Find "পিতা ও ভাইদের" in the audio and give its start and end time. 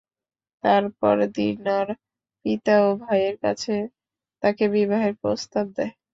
2.45-3.35